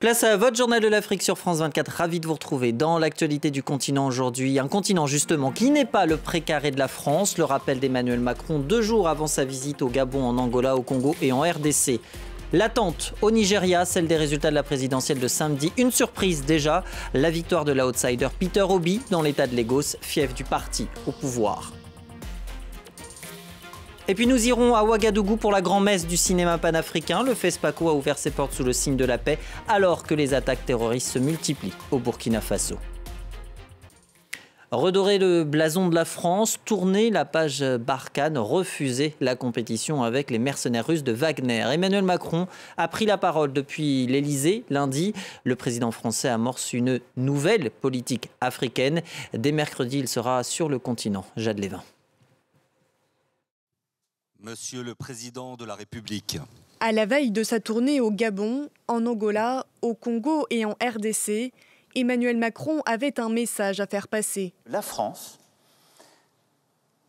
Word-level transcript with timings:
Place 0.00 0.22
à 0.22 0.36
votre 0.36 0.56
journal 0.56 0.80
de 0.80 0.86
l'Afrique 0.86 1.24
sur 1.24 1.36
France 1.36 1.58
24. 1.58 1.88
Ravi 1.88 2.20
de 2.20 2.28
vous 2.28 2.34
retrouver 2.34 2.70
dans 2.70 3.00
l'actualité 3.00 3.50
du 3.50 3.64
continent 3.64 4.06
aujourd'hui. 4.06 4.60
Un 4.60 4.68
continent 4.68 5.08
justement 5.08 5.50
qui 5.50 5.72
n'est 5.72 5.84
pas 5.84 6.06
le 6.06 6.16
précaré 6.16 6.70
de 6.70 6.78
la 6.78 6.86
France. 6.86 7.36
Le 7.36 7.42
rappel 7.42 7.80
d'Emmanuel 7.80 8.20
Macron 8.20 8.60
deux 8.60 8.80
jours 8.80 9.08
avant 9.08 9.26
sa 9.26 9.44
visite 9.44 9.82
au 9.82 9.88
Gabon, 9.88 10.22
en 10.22 10.38
Angola, 10.38 10.76
au 10.76 10.82
Congo 10.82 11.16
et 11.20 11.32
en 11.32 11.40
RDC. 11.40 11.98
L'attente 12.52 13.12
au 13.22 13.32
Nigeria, 13.32 13.84
celle 13.84 14.06
des 14.06 14.16
résultats 14.16 14.50
de 14.50 14.54
la 14.54 14.62
présidentielle 14.62 15.18
de 15.18 15.26
samedi. 15.26 15.72
Une 15.76 15.90
surprise 15.90 16.44
déjà, 16.44 16.84
la 17.12 17.30
victoire 17.30 17.64
de 17.64 17.72
l'outsider 17.72 18.28
Peter 18.38 18.62
Obi 18.62 19.00
dans 19.10 19.20
l'état 19.20 19.48
de 19.48 19.56
Lagos, 19.56 19.96
fief 20.00 20.32
du 20.32 20.44
parti 20.44 20.86
au 21.08 21.10
pouvoir. 21.10 21.72
Et 24.10 24.14
puis 24.14 24.26
nous 24.26 24.46
irons 24.46 24.74
à 24.74 24.84
Ouagadougou 24.84 25.36
pour 25.36 25.52
la 25.52 25.60
grand-messe 25.60 26.06
du 26.06 26.16
cinéma 26.16 26.56
panafricain. 26.56 27.22
Le 27.22 27.34
FESPACO 27.34 27.90
a 27.90 27.92
ouvert 27.92 28.16
ses 28.16 28.30
portes 28.30 28.54
sous 28.54 28.64
le 28.64 28.72
signe 28.72 28.96
de 28.96 29.04
la 29.04 29.18
paix 29.18 29.38
alors 29.68 30.02
que 30.02 30.14
les 30.14 30.32
attaques 30.32 30.64
terroristes 30.64 31.08
se 31.08 31.18
multiplient 31.18 31.74
au 31.90 31.98
Burkina 31.98 32.40
Faso. 32.40 32.78
Redorer 34.70 35.18
le 35.18 35.44
blason 35.44 35.88
de 35.88 35.94
la 35.94 36.06
France, 36.06 36.58
tourner 36.64 37.10
la 37.10 37.26
page 37.26 37.62
Barkhane, 37.62 38.38
refuser 38.38 39.14
la 39.20 39.34
compétition 39.34 40.02
avec 40.02 40.30
les 40.30 40.38
mercenaires 40.38 40.86
russes 40.86 41.04
de 41.04 41.12
Wagner. 41.12 41.66
Emmanuel 41.70 42.04
Macron 42.04 42.46
a 42.78 42.88
pris 42.88 43.04
la 43.04 43.18
parole 43.18 43.52
depuis 43.52 44.06
l'Elysée 44.06 44.64
lundi. 44.70 45.12
Le 45.44 45.54
président 45.54 45.90
français 45.90 46.28
amorce 46.28 46.72
une 46.72 47.00
nouvelle 47.18 47.70
politique 47.70 48.30
africaine. 48.40 49.02
Dès 49.34 49.52
mercredi, 49.52 49.98
il 49.98 50.08
sera 50.08 50.42
sur 50.44 50.70
le 50.70 50.78
continent. 50.78 51.26
Jade 51.36 51.58
Lévin. 51.58 51.82
Monsieur 54.40 54.84
le 54.84 54.94
Président 54.94 55.56
de 55.56 55.64
la 55.64 55.74
République. 55.74 56.38
À 56.78 56.92
la 56.92 57.06
veille 57.06 57.32
de 57.32 57.42
sa 57.42 57.58
tournée 57.58 58.00
au 58.00 58.12
Gabon, 58.12 58.68
en 58.86 59.04
Angola, 59.04 59.66
au 59.82 59.94
Congo 59.94 60.46
et 60.50 60.64
en 60.64 60.76
RDC, 60.80 61.52
Emmanuel 61.96 62.36
Macron 62.36 62.80
avait 62.86 63.18
un 63.18 63.30
message 63.30 63.80
à 63.80 63.88
faire 63.88 64.06
passer. 64.06 64.52
La 64.66 64.80
France 64.80 65.40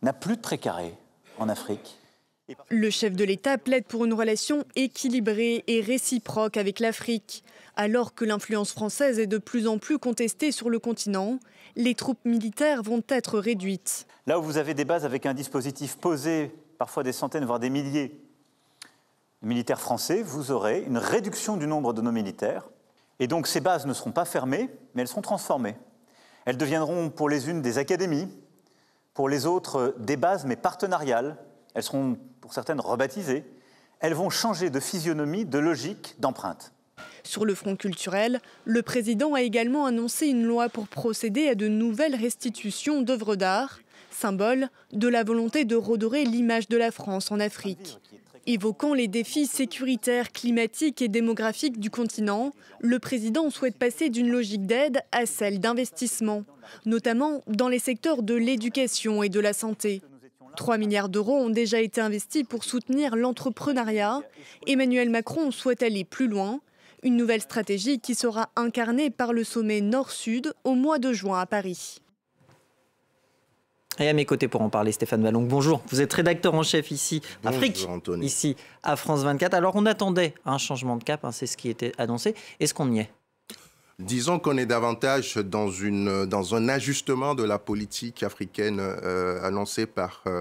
n'a 0.02 0.12
plus 0.12 0.34
de 0.36 0.40
précaré 0.40 0.92
en 1.38 1.48
Afrique. 1.48 1.98
Le 2.68 2.90
chef 2.90 3.14
de 3.14 3.22
l'État 3.22 3.58
plaide 3.58 3.84
pour 3.84 4.04
une 4.04 4.12
relation 4.12 4.64
équilibrée 4.74 5.62
et 5.68 5.82
réciproque 5.82 6.56
avec 6.56 6.80
l'Afrique. 6.80 7.44
Alors 7.76 8.16
que 8.16 8.24
l'influence 8.24 8.72
française 8.72 9.20
est 9.20 9.28
de 9.28 9.38
plus 9.38 9.68
en 9.68 9.78
plus 9.78 10.00
contestée 10.00 10.50
sur 10.50 10.68
le 10.68 10.80
continent, 10.80 11.38
les 11.76 11.94
troupes 11.94 12.24
militaires 12.24 12.82
vont 12.82 13.04
être 13.08 13.38
réduites. 13.38 14.08
Là 14.26 14.40
où 14.40 14.42
vous 14.42 14.56
avez 14.56 14.74
des 14.74 14.84
bases 14.84 15.04
avec 15.04 15.26
un 15.26 15.34
dispositif 15.34 15.96
posé 15.96 16.50
parfois 16.80 17.02
des 17.02 17.12
centaines, 17.12 17.44
voire 17.44 17.60
des 17.60 17.68
milliers 17.68 18.08
de 19.42 19.46
militaires 19.46 19.82
français, 19.82 20.22
vous 20.22 20.50
aurez 20.50 20.80
une 20.80 20.96
réduction 20.96 21.58
du 21.58 21.66
nombre 21.66 21.92
de 21.92 22.00
nos 22.00 22.10
militaires. 22.10 22.70
Et 23.18 23.26
donc 23.26 23.46
ces 23.46 23.60
bases 23.60 23.84
ne 23.84 23.92
seront 23.92 24.12
pas 24.12 24.24
fermées, 24.24 24.70
mais 24.94 25.02
elles 25.02 25.08
seront 25.08 25.20
transformées. 25.20 25.76
Elles 26.46 26.56
deviendront 26.56 27.10
pour 27.10 27.28
les 27.28 27.50
unes 27.50 27.60
des 27.60 27.76
académies, 27.76 28.34
pour 29.12 29.28
les 29.28 29.44
autres 29.44 29.94
des 29.98 30.16
bases, 30.16 30.46
mais 30.46 30.56
partenariales. 30.56 31.36
Elles 31.74 31.82
seront 31.82 32.16
pour 32.40 32.54
certaines 32.54 32.80
rebaptisées. 32.80 33.44
Elles 33.98 34.14
vont 34.14 34.30
changer 34.30 34.70
de 34.70 34.80
physionomie, 34.80 35.44
de 35.44 35.58
logique, 35.58 36.16
d'empreinte. 36.18 36.72
Sur 37.24 37.44
le 37.44 37.54
front 37.54 37.76
culturel, 37.76 38.40
le 38.64 38.80
président 38.80 39.34
a 39.34 39.42
également 39.42 39.84
annoncé 39.84 40.28
une 40.28 40.46
loi 40.46 40.70
pour 40.70 40.88
procéder 40.88 41.46
à 41.48 41.54
de 41.54 41.68
nouvelles 41.68 42.16
restitutions 42.16 43.02
d'œuvres 43.02 43.36
d'art 43.36 43.80
symbole 44.10 44.68
de 44.92 45.08
la 45.08 45.24
volonté 45.24 45.64
de 45.64 45.76
redorer 45.76 46.24
l'image 46.24 46.68
de 46.68 46.76
la 46.76 46.90
France 46.90 47.30
en 47.30 47.40
Afrique. 47.40 47.98
Évoquant 48.46 48.94
les 48.94 49.06
défis 49.06 49.46
sécuritaires, 49.46 50.32
climatiques 50.32 51.02
et 51.02 51.08
démographiques 51.08 51.78
du 51.78 51.90
continent, 51.90 52.52
le 52.80 52.98
président 52.98 53.50
souhaite 53.50 53.76
passer 53.76 54.08
d'une 54.08 54.30
logique 54.30 54.66
d'aide 54.66 55.02
à 55.12 55.26
celle 55.26 55.60
d'investissement, 55.60 56.44
notamment 56.86 57.42
dans 57.46 57.68
les 57.68 57.78
secteurs 57.78 58.22
de 58.22 58.34
l'éducation 58.34 59.22
et 59.22 59.28
de 59.28 59.40
la 59.40 59.52
santé. 59.52 60.02
3 60.56 60.78
milliards 60.78 61.08
d'euros 61.08 61.36
ont 61.36 61.50
déjà 61.50 61.80
été 61.80 62.00
investis 62.00 62.42
pour 62.42 62.64
soutenir 62.64 63.14
l'entrepreneuriat. 63.14 64.20
Emmanuel 64.66 65.10
Macron 65.10 65.50
souhaite 65.50 65.82
aller 65.82 66.04
plus 66.04 66.26
loin, 66.26 66.60
une 67.02 67.16
nouvelle 67.16 67.40
stratégie 67.40 68.00
qui 68.00 68.14
sera 68.14 68.50
incarnée 68.56 69.10
par 69.10 69.32
le 69.32 69.44
sommet 69.44 69.80
Nord-Sud 69.80 70.52
au 70.64 70.74
mois 70.74 70.98
de 70.98 71.12
juin 71.12 71.40
à 71.40 71.46
Paris. 71.46 71.98
Et 74.00 74.08
à 74.08 74.14
mes 74.14 74.24
côtés 74.24 74.48
pour 74.48 74.62
en 74.62 74.70
parler, 74.70 74.92
Stéphane 74.92 75.22
Ballon. 75.22 75.42
Bonjour, 75.42 75.82
vous 75.90 76.00
êtes 76.00 76.12
rédacteur 76.14 76.54
en 76.54 76.62
chef 76.62 76.90
ici, 76.90 77.20
Afrique, 77.44 77.86
ici 78.22 78.56
à 78.82 78.96
France 78.96 79.22
24. 79.24 79.52
Alors 79.52 79.76
on 79.76 79.84
attendait 79.84 80.32
un 80.46 80.56
changement 80.56 80.96
de 80.96 81.04
cap, 81.04 81.22
hein, 81.22 81.32
c'est 81.32 81.46
ce 81.46 81.58
qui 81.58 81.68
était 81.68 81.92
annoncé. 81.98 82.34
Est-ce 82.60 82.72
qu'on 82.72 82.90
y 82.90 83.00
est? 83.00 83.10
Disons 83.98 84.38
qu'on 84.38 84.56
est 84.56 84.64
davantage 84.64 85.36
dans, 85.36 85.70
une, 85.70 86.24
dans 86.24 86.54
un 86.54 86.70
ajustement 86.70 87.34
de 87.34 87.42
la 87.42 87.58
politique 87.58 88.22
africaine 88.22 88.78
euh, 88.80 89.44
annoncée 89.44 89.84
par 89.84 90.22
euh, 90.26 90.40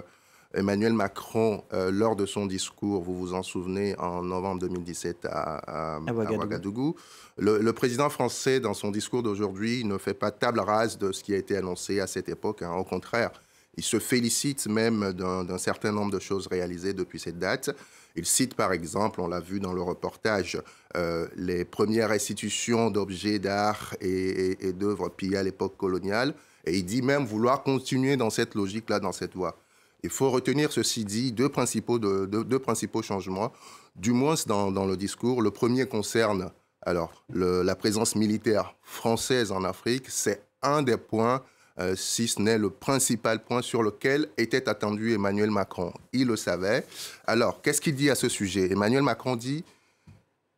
Emmanuel 0.54 0.94
Macron 0.94 1.66
euh, 1.74 1.92
lors 1.92 2.16
de 2.16 2.26
son 2.26 2.46
discours, 2.46 3.04
vous 3.04 3.18
vous 3.18 3.34
en 3.34 3.44
souvenez, 3.44 3.94
en 4.00 4.24
novembre 4.24 4.62
2017 4.62 5.26
à, 5.26 5.98
à, 5.98 6.00
Ouagadougou. 6.00 6.96
Le, 7.38 7.72
président 7.72 8.10
français, 8.10 8.62
dans 8.62 8.74
son 8.74 8.90
discours 8.90 9.22
d'aujourd'hui, 9.22 9.84
ne 9.84 9.98
fait 9.98 10.14
pas 10.14 10.32
table 10.32 10.62
rase 10.62 10.98
de 10.98 11.12
ce 11.12 11.22
qui 11.22 11.34
a 11.34 11.38
été 11.38 11.58
annoncé 11.58 12.00
à 12.00 12.08
cette 12.08 12.30
époque. 12.30 12.62
Hein. 12.62 12.72
Au 12.72 12.86
contraire, 12.86 13.32
il 13.80 13.84
se 13.84 13.98
félicite 13.98 14.68
même 14.68 15.14
d'un 15.14 15.58
certain 15.58 15.94
nombre 15.94 16.12
de 16.12 16.20
choses 16.20 16.48
réalisées 16.48 16.92
depuis 16.92 17.18
cette 17.18 17.40
date. 17.40 17.70
Il 18.18 18.26
cite 18.26 18.54
par 18.54 18.74
exemple, 18.74 19.22
on 19.22 19.28
l'a 19.30 19.40
vu 19.40 19.62
dans 19.62 19.72
le 19.72 19.82
reportage, 19.82 20.62
euh, 20.98 21.28
les 21.38 21.64
premières 21.64 22.10
restitutions 22.10 22.92
d'objets 22.92 23.40
d'art 23.40 23.96
et, 24.02 24.74
d'œuvres 24.74 25.08
pillées 25.08 25.38
à 25.38 25.44
l'époque 25.44 25.78
coloniale. 25.78 26.34
Et 26.66 26.78
il 26.78 26.84
dit 26.84 27.02
même 27.02 27.24
vouloir 27.24 27.64
continuer 27.64 28.18
dans 28.18 28.30
cette 28.30 28.54
logique-là, 28.54 29.00
dans 29.00 29.14
cette 29.14 29.34
voie. 29.34 29.58
Il 30.04 30.10
faut 30.10 30.30
retenir, 30.30 30.74
ceci 30.74 31.06
dit, 31.06 31.32
deux 31.32 31.48
principaux, 31.48 32.00
deux 32.00 32.60
principaux 32.60 33.02
changements, 33.02 33.54
du 33.96 34.12
moins 34.12 34.36
dans, 34.46 34.86
le 34.86 34.98
discours. 34.98 35.42
Le 35.42 35.52
premier 35.52 35.86
concerne 35.86 36.52
alors 36.82 37.24
la 37.34 37.76
présence 37.76 38.18
militaire 38.18 38.76
française 38.84 39.54
en 39.54 39.64
Afrique. 39.64 40.10
C'est 40.10 40.42
un 40.62 40.82
des 40.82 40.98
points 40.98 41.42
euh, 41.80 41.96
si 41.96 42.28
ce 42.28 42.42
n'est 42.42 42.58
le 42.58 42.70
principal 42.70 43.44
point 43.44 43.62
sur 43.62 43.84
lequel 43.84 44.28
était 44.38 44.68
attendu 44.68 45.14
Emmanuel 45.14 45.50
Macron. 45.50 45.94
Il 46.12 46.28
le 46.28 46.36
savait. 46.36 46.86
Alors, 47.26 47.62
qu'est-ce 47.62 47.80
qu'il 47.80 47.96
dit 47.96 48.10
à 48.10 48.16
ce 48.16 48.28
sujet? 48.28 48.72
Emmanuel 48.72 49.04
Macron 49.04 49.36
dit 49.36 49.64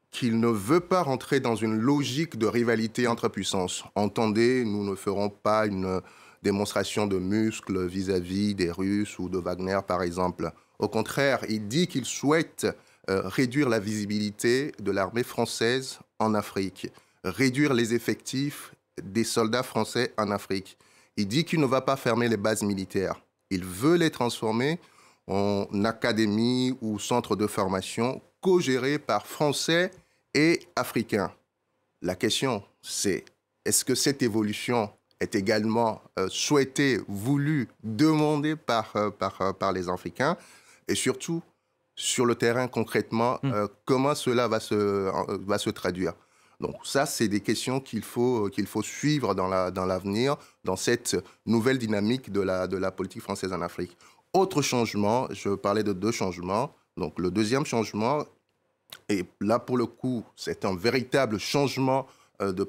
qu'il 0.09 0.39
ne 0.39 0.47
veut 0.47 0.79
pas 0.79 1.03
rentrer 1.03 1.39
dans 1.39 1.55
une 1.55 1.77
logique 1.77 2.37
de 2.37 2.45
rivalité 2.45 3.07
entre 3.07 3.29
puissances. 3.29 3.83
Entendez, 3.95 4.65
nous 4.65 4.83
ne 4.83 4.95
ferons 4.95 5.29
pas 5.29 5.67
une 5.67 6.01
démonstration 6.43 7.07
de 7.07 7.17
muscles 7.17 7.85
vis-à-vis 7.85 8.55
des 8.55 8.71
Russes 8.71 9.19
ou 9.19 9.29
de 9.29 9.37
Wagner, 9.37 9.79
par 9.87 10.03
exemple. 10.03 10.51
Au 10.79 10.87
contraire, 10.87 11.45
il 11.49 11.67
dit 11.67 11.87
qu'il 11.87 12.05
souhaite 12.05 12.67
euh, 13.09 13.21
réduire 13.25 13.69
la 13.69 13.79
visibilité 13.79 14.73
de 14.79 14.91
l'armée 14.91 15.23
française 15.23 15.99
en 16.19 16.33
Afrique, 16.33 16.91
réduire 17.23 17.73
les 17.73 17.93
effectifs 17.93 18.73
des 19.01 19.23
soldats 19.23 19.63
français 19.63 20.13
en 20.17 20.31
Afrique. 20.31 20.77
Il 21.21 21.27
dit 21.27 21.45
qu'il 21.45 21.59
ne 21.59 21.67
va 21.67 21.81
pas 21.81 21.97
fermer 21.97 22.27
les 22.27 22.35
bases 22.35 22.63
militaires. 22.63 23.21
Il 23.51 23.63
veut 23.63 23.95
les 23.95 24.09
transformer 24.09 24.79
en 25.27 25.67
académies 25.85 26.75
ou 26.81 26.97
centres 26.97 27.35
de 27.35 27.45
formation 27.45 28.23
co-gérés 28.41 28.97
par 28.97 29.27
Français 29.27 29.91
et 30.33 30.61
Africains. 30.75 31.31
La 32.01 32.15
question, 32.15 32.63
c'est 32.81 33.23
est-ce 33.65 33.85
que 33.85 33.93
cette 33.93 34.23
évolution 34.23 34.89
est 35.19 35.35
également 35.35 36.01
euh, 36.17 36.27
souhaitée, 36.27 36.99
voulue, 37.07 37.67
demandée 37.83 38.55
par, 38.55 38.95
euh, 38.95 39.11
par, 39.11 39.39
euh, 39.41 39.53
par 39.53 39.73
les 39.73 39.89
Africains? 39.89 40.35
Et 40.87 40.95
surtout, 40.95 41.43
sur 41.95 42.25
le 42.25 42.33
terrain 42.33 42.67
concrètement, 42.67 43.37
hmm. 43.43 43.67
comment 43.85 44.15
cela 44.15 44.47
va 44.47 44.59
se, 44.59 44.75
va 45.45 45.59
se 45.59 45.69
traduire? 45.69 46.13
Donc 46.61 46.75
ça, 46.83 47.05
c'est 47.05 47.27
des 47.27 47.41
questions 47.41 47.79
qu'il 47.79 48.03
faut, 48.03 48.47
qu'il 48.49 48.67
faut 48.67 48.83
suivre 48.83 49.33
dans 49.33 49.47
l'avenir, 49.47 50.35
dans, 50.63 50.73
dans 50.73 50.75
cette 50.75 51.17
nouvelle 51.45 51.79
dynamique 51.79 52.31
de 52.31 52.39
la, 52.41 52.67
de 52.67 52.77
la 52.77 52.91
politique 52.91 53.23
française 53.23 53.51
en 53.51 53.61
Afrique. 53.61 53.97
Autre 54.33 54.61
changement, 54.61 55.27
je 55.31 55.49
parlais 55.49 55.83
de 55.83 55.91
deux 55.91 56.11
changements. 56.11 56.71
Donc 56.97 57.17
le 57.19 57.31
deuxième 57.31 57.65
changement, 57.65 58.25
et 59.09 59.25
là 59.39 59.57
pour 59.57 59.77
le 59.77 59.87
coup, 59.87 60.23
c'est 60.35 60.63
un 60.63 60.75
véritable 60.75 61.39
changement 61.39 62.05
euh, 62.41 62.51
de, 62.51 62.67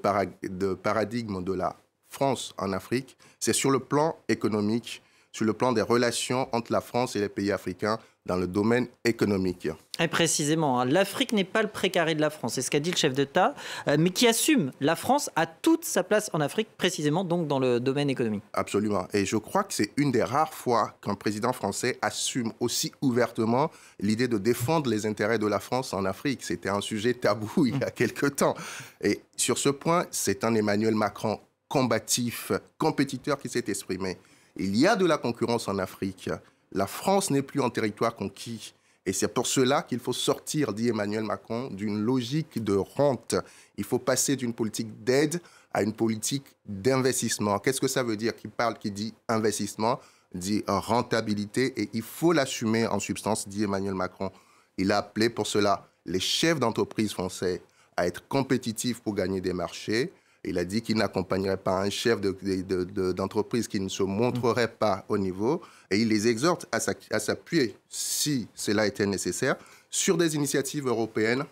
de 0.48 0.74
paradigme 0.74 1.44
de 1.44 1.52
la 1.52 1.76
France 2.08 2.54
en 2.58 2.72
Afrique, 2.72 3.16
c'est 3.40 3.52
sur 3.52 3.70
le 3.70 3.80
plan 3.80 4.16
économique. 4.28 5.02
Sur 5.32 5.44
le 5.44 5.52
plan 5.52 5.72
des 5.72 5.82
relations 5.82 6.48
entre 6.52 6.72
la 6.72 6.80
France 6.80 7.16
et 7.16 7.20
les 7.20 7.28
pays 7.28 7.50
africains 7.50 7.98
dans 8.26 8.36
le 8.36 8.46
domaine 8.46 8.86
économique. 9.04 9.68
Et 9.98 10.08
précisément, 10.08 10.80
hein, 10.80 10.84
l'Afrique 10.84 11.32
n'est 11.32 11.44
pas 11.44 11.62
le 11.62 11.68
précaré 11.68 12.14
de 12.14 12.20
la 12.20 12.30
France, 12.30 12.54
c'est 12.54 12.62
ce 12.62 12.70
qu'a 12.70 12.80
dit 12.80 12.90
le 12.90 12.96
chef 12.96 13.12
d'État, 13.12 13.54
euh, 13.88 13.96
mais 13.98 14.10
qui 14.10 14.28
assume 14.28 14.70
la 14.80 14.96
France 14.96 15.28
a 15.34 15.46
toute 15.46 15.84
sa 15.84 16.02
place 16.02 16.30
en 16.32 16.40
Afrique, 16.40 16.68
précisément 16.76 17.24
donc 17.24 17.48
dans 17.48 17.58
le 17.58 17.80
domaine 17.80 18.10
économique. 18.10 18.44
Absolument. 18.52 19.08
Et 19.12 19.26
je 19.26 19.36
crois 19.36 19.64
que 19.64 19.74
c'est 19.74 19.90
une 19.96 20.12
des 20.12 20.22
rares 20.22 20.54
fois 20.54 20.96
qu'un 21.02 21.14
président 21.14 21.52
français 21.52 21.98
assume 22.00 22.52
aussi 22.60 22.92
ouvertement 23.02 23.70
l'idée 24.00 24.28
de 24.28 24.38
défendre 24.38 24.88
les 24.88 25.04
intérêts 25.04 25.38
de 25.38 25.46
la 25.46 25.58
France 25.58 25.92
en 25.92 26.04
Afrique. 26.04 26.44
C'était 26.44 26.68
un 26.68 26.80
sujet 26.80 27.14
tabou 27.14 27.66
il 27.66 27.78
y 27.78 27.84
a 27.84 27.90
quelque 27.90 28.26
temps. 28.26 28.54
Et 29.00 29.20
sur 29.36 29.58
ce 29.58 29.68
point, 29.68 30.06
c'est 30.10 30.44
un 30.44 30.54
Emmanuel 30.54 30.94
Macron 30.94 31.40
combatif, 31.68 32.52
compétiteur 32.78 33.38
qui 33.38 33.48
s'est 33.48 33.64
exprimé. 33.66 34.18
Il 34.56 34.76
y 34.76 34.86
a 34.86 34.96
de 34.96 35.06
la 35.06 35.18
concurrence 35.18 35.68
en 35.68 35.78
Afrique. 35.78 36.30
La 36.72 36.86
France 36.86 37.30
n'est 37.30 37.42
plus 37.42 37.60
en 37.60 37.70
territoire 37.70 38.14
conquis. 38.14 38.74
Et 39.04 39.12
c'est 39.12 39.28
pour 39.28 39.46
cela 39.46 39.82
qu'il 39.82 39.98
faut 39.98 40.12
sortir, 40.12 40.72
dit 40.72 40.88
Emmanuel 40.88 41.24
Macron, 41.24 41.68
d'une 41.70 42.00
logique 42.00 42.62
de 42.62 42.74
rente. 42.74 43.34
Il 43.76 43.84
faut 43.84 43.98
passer 43.98 44.36
d'une 44.36 44.52
politique 44.52 45.02
d'aide 45.02 45.40
à 45.74 45.82
une 45.82 45.92
politique 45.92 46.44
d'investissement. 46.66 47.58
Qu'est-ce 47.58 47.80
que 47.80 47.88
ça 47.88 48.02
veut 48.02 48.16
dire 48.16 48.36
Qui 48.36 48.48
parle, 48.48 48.78
qui 48.78 48.90
dit 48.90 49.14
investissement, 49.28 49.98
dit 50.34 50.62
rentabilité, 50.68 51.72
et 51.80 51.90
il 51.92 52.02
faut 52.02 52.32
l'assumer 52.32 52.86
en 52.86 53.00
substance, 53.00 53.48
dit 53.48 53.64
Emmanuel 53.64 53.94
Macron. 53.94 54.30
Il 54.78 54.92
a 54.92 54.98
appelé 54.98 55.30
pour 55.30 55.46
cela 55.46 55.88
les 56.06 56.20
chefs 56.20 56.60
d'entreprise 56.60 57.12
français 57.12 57.62
à 57.96 58.06
être 58.06 58.26
compétitifs 58.28 59.00
pour 59.00 59.14
gagner 59.14 59.40
des 59.40 59.52
marchés, 59.52 60.12
il 60.44 60.58
a 60.58 60.64
dit 60.64 60.82
qu'il 60.82 60.96
n'accompagnerait 60.96 61.56
pas 61.56 61.80
un 61.82 61.90
chef 61.90 62.20
d'entreprise 62.20 63.68
qui 63.68 63.78
ne 63.78 63.88
se 63.88 64.02
montrerait 64.02 64.72
pas 64.72 65.04
au 65.08 65.16
niveau. 65.16 65.62
Et 65.90 65.98
il 65.98 66.08
les 66.08 66.26
exhorte 66.26 66.66
à 66.72 66.80
s'appuyer, 67.20 67.76
si 67.88 68.48
cela 68.54 68.86
était 68.86 69.06
nécessaire, 69.06 69.56
sur 69.90 70.16
des 70.16 70.34
initiatives 70.34 70.88
européennes. 70.88 71.44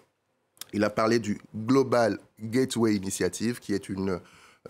Il 0.73 0.83
a 0.83 0.91
parlé 0.91 1.19
du 1.19 1.39
Global 1.55 2.19
Gateway 2.41 2.97
Initiative, 2.97 3.61
qui 3.61 3.75
est 3.75 3.89
une, 3.89 4.21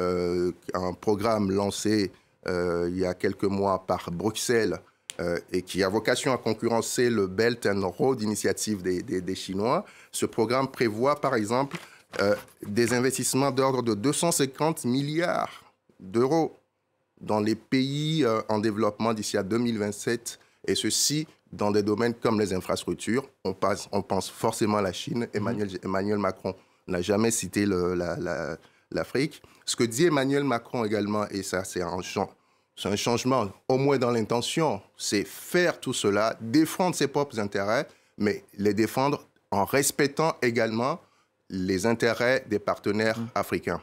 euh, 0.01 0.53
un 0.75 0.93
programme 0.93 1.51
lancé 1.51 2.11
euh, 2.49 2.89
il 2.91 2.99
y 2.99 3.05
a 3.05 3.15
quelques 3.15 3.45
mois 3.45 3.87
par 3.87 4.11
Bruxelles 4.11 4.79
euh, 5.21 5.39
et 5.53 5.63
qui 5.63 5.83
a 5.83 5.89
vocation 5.89 6.33
à 6.33 6.39
concurrencer 6.39 7.11
le 7.11 7.27
Belt 7.27 7.67
and 7.67 7.87
Road 7.87 8.23
Initiative 8.23 8.83
des, 8.83 9.03
des 9.03 9.35
Chinois. 9.35 9.85
Ce 10.11 10.27
programme 10.27 10.69
prévoit, 10.69 11.21
par 11.21 11.35
exemple, 11.35 11.77
euh, 12.21 12.35
des 12.67 12.93
investissements 12.93 13.51
d'ordre 13.51 13.83
de 13.83 13.95
250 13.95 14.85
milliards 14.85 15.65
d'euros 16.01 16.57
dans 17.21 17.41
les 17.41 17.55
pays 17.55 18.25
euh, 18.25 18.41
en 18.49 18.59
développement 18.59 19.15
d'ici 19.15 19.37
à 19.37 19.43
2027, 19.43 20.41
et 20.67 20.75
ceci 20.75 21.27
dans 21.53 21.71
des 21.71 21.83
domaines 21.83 22.15
comme 22.15 22.41
les 22.41 22.53
infrastructures. 22.53 23.29
On, 23.45 23.53
passe, 23.53 23.89
on 23.93 24.03
pense 24.03 24.29
forcément 24.31 24.79
à 24.79 24.83
la 24.83 24.93
Chine. 24.93 25.29
Emmanuel, 25.35 25.69
mhm. 25.69 25.79
Emmanuel 25.85 26.19
Macron 26.19 26.55
n'a 26.87 27.01
jamais 27.01 27.31
cité 27.31 27.67
l'Afrique. 28.91 29.43
Ce 29.65 29.77
que 29.77 29.85
dit 29.85 30.07
Emmanuel 30.07 30.45
Macron 30.45 30.85
également, 30.85 31.29
et 31.29 31.43
ça 31.43 31.65
c'est 31.65 31.83
un, 31.83 31.97
un 31.97 32.97
changement, 32.97 33.51
au 33.69 33.77
moins 33.77 33.99
dans 33.99 34.11
l'intention, 34.11 34.81
c'est 34.97 35.25
faire 35.25 35.79
tout 35.79 35.93
cela, 35.93 36.37
défendre 36.41 36.97
ses 36.97 37.07
propres 37.07 37.39
intérêts, 37.39 37.87
mais 38.19 38.45
les 38.59 38.75
défendre 38.75 39.27
en 39.53 39.65
respectant 39.65 40.35
également 40.43 41.01
les 41.51 41.87
intérêts 41.87 42.45
des 42.49 42.59
partenaires 42.59 43.19
mmh. 43.19 43.29
africains. 43.35 43.83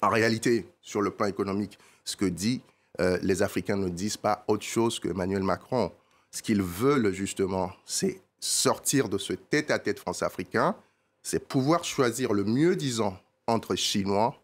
En 0.00 0.08
réalité, 0.08 0.66
sur 0.80 1.02
le 1.02 1.10
plan 1.10 1.26
économique, 1.26 1.78
ce 2.04 2.16
que 2.16 2.24
dit 2.24 2.62
euh, 3.00 3.18
les 3.22 3.42
Africains 3.42 3.76
ne 3.76 3.88
disent 3.88 4.16
pas 4.16 4.44
autre 4.48 4.64
chose 4.64 4.98
que 4.98 5.08
Emmanuel 5.08 5.42
Macron. 5.42 5.92
Ce 6.30 6.42
qu'ils 6.42 6.62
veulent 6.62 7.12
justement, 7.12 7.70
c'est 7.84 8.20
sortir 8.38 9.08
de 9.08 9.18
ce 9.18 9.32
tête-à-tête 9.32 9.98
france-africain, 9.98 10.76
c'est 11.22 11.46
pouvoir 11.46 11.84
choisir 11.84 12.32
le 12.32 12.44
mieux 12.44 12.74
disant 12.74 13.16
entre 13.46 13.76
Chinois, 13.76 14.34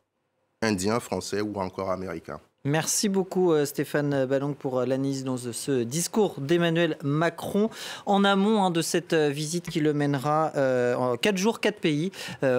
Indiens, 0.62 1.00
Français 1.00 1.40
ou 1.40 1.56
encore 1.56 1.90
Américains. 1.90 2.40
Merci 2.64 3.08
beaucoup 3.08 3.52
euh, 3.52 3.64
Stéphane 3.64 4.26
Ballon 4.26 4.52
pour 4.52 4.80
euh, 4.80 4.84
l'analyse 4.84 5.22
dans 5.22 5.36
ce 5.36 5.84
discours 5.84 6.34
d'Emmanuel 6.40 6.98
Macron 7.04 7.70
en 8.04 8.24
amont 8.24 8.64
hein, 8.64 8.72
de 8.72 8.82
cette 8.82 9.12
euh, 9.12 9.28
visite 9.28 9.70
qui 9.70 9.78
le 9.78 9.92
mènera 9.94 10.52
en 10.98 11.16
4 11.16 11.36
jours, 11.36 11.60
4 11.60 11.78
pays, 11.80 12.10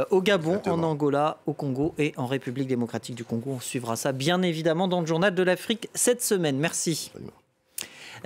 au 0.09 0.21
Gabon, 0.21 0.61
en 0.67 0.83
Angola, 0.83 1.37
au 1.45 1.53
Congo 1.53 1.93
et 1.97 2.13
en 2.17 2.25
République 2.25 2.67
démocratique 2.67 3.15
du 3.15 3.23
Congo. 3.23 3.51
On 3.57 3.59
suivra 3.59 3.95
ça 3.95 4.11
bien 4.11 4.41
évidemment 4.41 4.87
dans 4.87 5.01
le 5.01 5.05
journal 5.05 5.35
de 5.35 5.43
l'Afrique 5.43 5.89
cette 5.93 6.23
semaine. 6.23 6.57
Merci. 6.57 7.11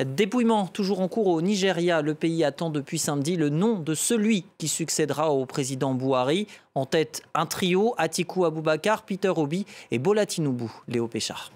Dépouillement 0.04 0.68
toujours 0.68 1.02
en 1.02 1.08
cours 1.08 1.28
au 1.28 1.42
Nigeria. 1.42 2.02
Le 2.02 2.14
pays 2.14 2.44
attend 2.44 2.70
depuis 2.70 3.00
samedi 3.00 3.36
le 3.36 3.50
nom 3.50 3.80
de 3.80 3.94
celui 3.94 4.46
qui 4.58 4.68
succédera 4.68 5.32
au 5.32 5.46
président 5.46 5.94
Bouhari. 5.94 6.48
En 6.76 6.86
tête, 6.86 7.24
un 7.34 7.46
trio 7.46 7.94
Atiku 7.98 8.46
Abubakar, 8.46 9.04
Peter 9.04 9.34
Obi 9.36 9.66
et 9.92 10.00
Bola 10.00 10.26
Tinubu. 10.26 10.70
Léo 10.88 11.08
Péchard. 11.08 11.52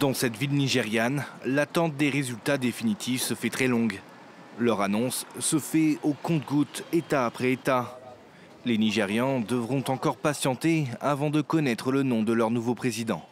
Dans 0.00 0.14
cette 0.14 0.36
ville 0.36 0.52
nigériane, 0.52 1.24
l'attente 1.44 1.96
des 1.96 2.10
résultats 2.10 2.58
définitifs 2.58 3.22
se 3.22 3.34
fait 3.34 3.50
très 3.50 3.68
longue. 3.68 4.00
Leur 4.58 4.80
annonce 4.80 5.26
se 5.38 5.58
fait 5.58 5.98
au 6.02 6.12
compte-gouttes, 6.12 6.84
État 6.92 7.26
après 7.26 7.52
État. 7.52 7.98
Les 8.64 8.78
Nigérians 8.78 9.40
devront 9.40 9.84
encore 9.88 10.16
patienter 10.16 10.86
avant 11.00 11.30
de 11.30 11.42
connaître 11.42 11.92
le 11.92 12.02
nom 12.02 12.22
de 12.22 12.32
leur 12.32 12.50
nouveau 12.50 12.74
président. 12.74 13.22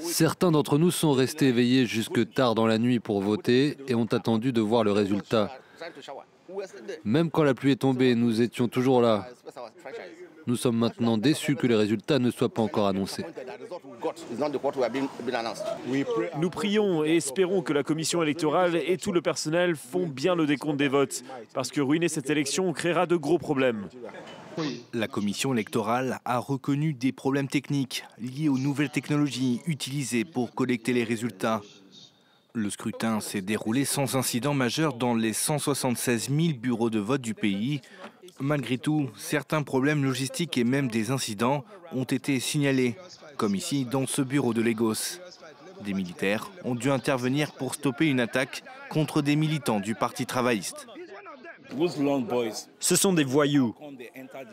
Certains 0.00 0.50
d'entre 0.50 0.78
nous 0.78 0.90
sont 0.90 1.12
restés 1.12 1.48
éveillés 1.48 1.86
jusque 1.86 2.32
tard 2.32 2.54
dans 2.54 2.66
la 2.66 2.78
nuit 2.78 2.98
pour 2.98 3.20
voter 3.20 3.76
et 3.86 3.94
ont 3.94 4.06
attendu 4.06 4.52
de 4.52 4.60
voir 4.60 4.82
le 4.82 4.92
résultat. 4.92 5.50
Même 7.04 7.30
quand 7.30 7.44
la 7.44 7.54
pluie 7.54 7.72
est 7.72 7.76
tombée, 7.76 8.14
nous 8.14 8.40
étions 8.40 8.68
toujours 8.68 9.00
là. 9.00 9.28
Nous 10.46 10.56
sommes 10.56 10.76
maintenant 10.76 11.18
déçus 11.18 11.56
que 11.56 11.66
les 11.66 11.74
résultats 11.74 12.18
ne 12.18 12.30
soient 12.30 12.48
pas 12.48 12.62
encore 12.62 12.88
annoncés. 12.88 13.24
Nous 16.38 16.50
prions 16.50 17.04
et 17.04 17.16
espérons 17.16 17.62
que 17.62 17.72
la 17.72 17.82
commission 17.82 18.22
électorale 18.22 18.76
et 18.76 18.96
tout 18.96 19.12
le 19.12 19.22
personnel 19.22 19.76
font 19.76 20.06
bien 20.06 20.34
le 20.34 20.46
décompte 20.46 20.78
des 20.78 20.88
votes, 20.88 21.22
parce 21.54 21.70
que 21.70 21.80
ruiner 21.80 22.08
cette 22.08 22.30
élection 22.30 22.72
créera 22.72 23.06
de 23.06 23.16
gros 23.16 23.38
problèmes. 23.38 23.88
La 24.92 25.08
commission 25.08 25.52
électorale 25.54 26.18
a 26.24 26.38
reconnu 26.38 26.92
des 26.92 27.12
problèmes 27.12 27.48
techniques 27.48 28.04
liés 28.18 28.48
aux 28.48 28.58
nouvelles 28.58 28.90
technologies 28.90 29.60
utilisées 29.66 30.24
pour 30.24 30.54
collecter 30.54 30.92
les 30.92 31.04
résultats. 31.04 31.62
Le 32.54 32.68
scrutin 32.68 33.20
s'est 33.20 33.40
déroulé 33.40 33.86
sans 33.86 34.14
incident 34.14 34.52
majeur 34.52 34.92
dans 34.92 35.14
les 35.14 35.32
176 35.32 36.28
000 36.28 36.58
bureaux 36.58 36.90
de 36.90 36.98
vote 36.98 37.22
du 37.22 37.32
pays, 37.32 37.80
Malgré 38.40 38.78
tout, 38.78 39.10
certains 39.16 39.62
problèmes 39.62 40.04
logistiques 40.04 40.58
et 40.58 40.64
même 40.64 40.88
des 40.88 41.10
incidents 41.10 41.64
ont 41.92 42.04
été 42.04 42.40
signalés, 42.40 42.96
comme 43.36 43.54
ici 43.54 43.84
dans 43.84 44.06
ce 44.06 44.22
bureau 44.22 44.54
de 44.54 44.62
Lagos. 44.62 45.18
Des 45.84 45.94
militaires 45.94 46.50
ont 46.64 46.74
dû 46.74 46.90
intervenir 46.90 47.52
pour 47.52 47.74
stopper 47.74 48.06
une 48.06 48.20
attaque 48.20 48.62
contre 48.88 49.22
des 49.22 49.36
militants 49.36 49.80
du 49.80 49.94
Parti 49.94 50.26
travailliste. 50.26 50.86
Ce 52.80 52.96
sont 52.96 53.12
des 53.12 53.24
voyous. 53.24 53.74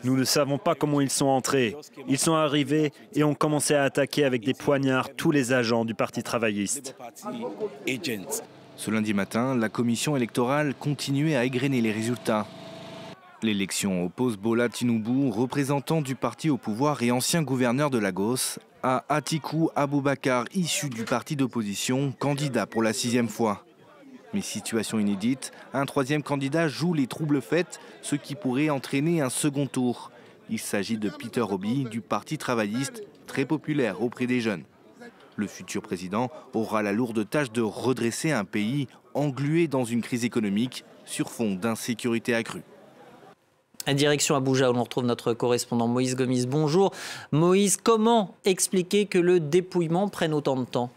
Nous 0.04 0.16
ne 0.16 0.24
savons 0.24 0.58
pas 0.58 0.74
comment 0.74 1.00
ils 1.00 1.10
sont 1.10 1.26
entrés. 1.26 1.76
Ils 2.08 2.18
sont 2.18 2.34
arrivés 2.34 2.92
et 3.14 3.24
ont 3.24 3.34
commencé 3.34 3.74
à 3.74 3.82
attaquer 3.84 4.24
avec 4.24 4.44
des 4.44 4.54
poignards 4.54 5.14
tous 5.14 5.30
les 5.30 5.52
agents 5.52 5.84
du 5.84 5.94
Parti 5.94 6.22
travailliste. 6.22 6.96
Ce 8.76 8.90
lundi 8.90 9.12
matin, 9.12 9.54
la 9.54 9.68
commission 9.68 10.16
électorale 10.16 10.74
continuait 10.74 11.36
à 11.36 11.44
égrener 11.44 11.80
les 11.82 11.92
résultats. 11.92 12.46
L'élection 13.42 14.04
oppose 14.04 14.36
Bola 14.36 14.68
Tinubu, 14.68 15.30
représentant 15.30 16.02
du 16.02 16.14
parti 16.14 16.50
au 16.50 16.58
pouvoir 16.58 17.02
et 17.02 17.10
ancien 17.10 17.42
gouverneur 17.42 17.88
de 17.88 17.96
Lagos, 17.96 18.58
à 18.82 19.06
Atiku 19.08 19.70
Abubakar, 19.74 20.44
issu 20.54 20.90
du 20.90 21.04
parti 21.04 21.36
d'opposition, 21.36 22.12
candidat 22.18 22.66
pour 22.66 22.82
la 22.82 22.92
sixième 22.92 23.30
fois. 23.30 23.64
Mais 24.34 24.42
situation 24.42 24.98
inédite, 24.98 25.52
un 25.72 25.86
troisième 25.86 26.22
candidat 26.22 26.68
joue 26.68 26.92
les 26.92 27.06
troubles 27.06 27.40
faits, 27.40 27.80
ce 28.02 28.14
qui 28.14 28.34
pourrait 28.34 28.68
entraîner 28.68 29.22
un 29.22 29.30
second 29.30 29.66
tour. 29.66 30.12
Il 30.50 30.58
s'agit 30.58 30.98
de 30.98 31.08
Peter 31.08 31.40
Obi 31.40 31.84
du 31.84 32.02
Parti 32.02 32.36
travailliste, 32.36 33.02
très 33.26 33.46
populaire 33.46 34.02
auprès 34.02 34.26
des 34.26 34.42
jeunes. 34.42 34.64
Le 35.36 35.46
futur 35.46 35.80
président 35.80 36.30
aura 36.52 36.82
la 36.82 36.92
lourde 36.92 37.26
tâche 37.26 37.52
de 37.52 37.62
redresser 37.62 38.32
un 38.32 38.44
pays 38.44 38.86
englué 39.14 39.66
dans 39.66 39.84
une 39.84 40.02
crise 40.02 40.26
économique 40.26 40.84
sur 41.06 41.30
fond 41.30 41.54
d'insécurité 41.54 42.34
accrue. 42.34 42.64
Direction 43.88 44.34
Abuja, 44.36 44.70
où 44.70 44.74
l'on 44.74 44.82
retrouve 44.82 45.04
notre 45.04 45.32
correspondant 45.32 45.88
Moïse 45.88 46.14
Gomis. 46.14 46.46
Bonjour. 46.46 46.92
Moïse, 47.32 47.76
comment 47.76 48.34
expliquer 48.44 49.06
que 49.06 49.18
le 49.18 49.40
dépouillement 49.40 50.08
prenne 50.08 50.34
autant 50.34 50.56
de 50.56 50.64
temps? 50.64 50.90